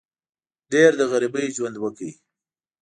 [0.71, 2.05] ډېر د غریبۍ ژوند وکړ.